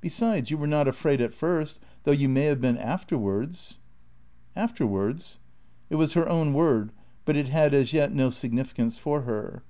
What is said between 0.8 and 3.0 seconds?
afraid at first, though you may have been